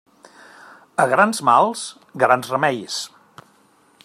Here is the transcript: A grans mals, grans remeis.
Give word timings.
A 1.03 1.05
grans 1.11 1.43
mals, 1.51 1.85
grans 2.25 2.53
remeis. 2.57 3.01